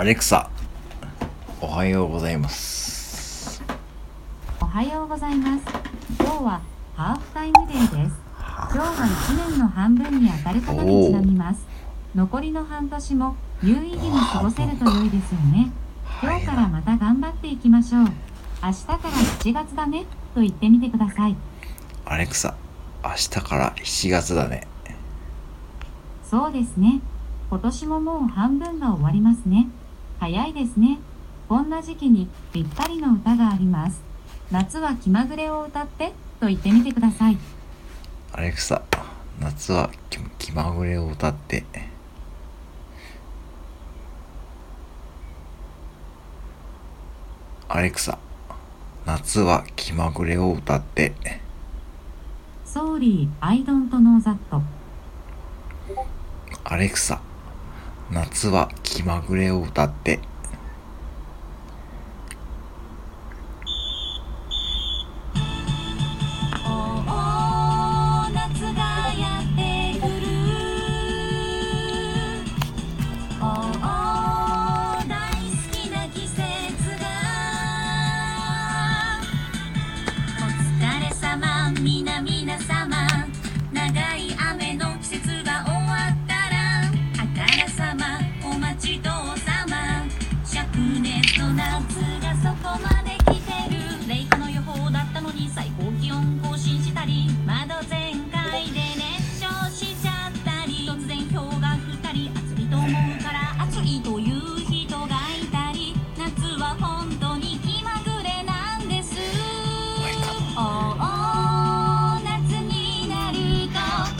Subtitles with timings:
[0.00, 0.48] アレクサ、
[1.60, 3.62] おはようございます。
[4.58, 5.64] おはようございます。
[6.18, 6.62] 今日は
[6.96, 8.16] ハーフタイムデーです。
[8.38, 11.66] 今日は1年の半分に当たることにちなみます。
[12.14, 15.70] 残りの半年も有意義に過ごせると良いですよね。
[16.22, 18.04] 今日からまた頑張っていきましょう。
[18.62, 21.36] 明日から7月だねと言ってみてください。
[22.06, 22.54] アレクサ、
[23.04, 24.66] 明日から7月だね。
[26.24, 27.02] そうですね。
[27.50, 29.68] 今年ももう半分が終わりますね。
[30.20, 30.98] 早いですね。
[31.48, 34.02] こんな時期にぴったりの歌があります。
[34.50, 37.38] 夏は気まぐれを歌ってと言ってみてください。
[38.32, 38.82] アレクサ、
[39.40, 40.20] 夏は気
[40.50, 41.64] 気まぐれを歌って。
[47.68, 48.18] アレクサ、
[49.06, 51.14] 夏は気まぐれを歌って。
[52.66, 54.36] Sorry, I don't know that.
[56.64, 57.20] アレクサ、
[58.12, 60.29] 夏は気まぐれを歌って。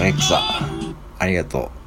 [0.00, 0.40] アレクサ、
[1.18, 1.77] ありがとう。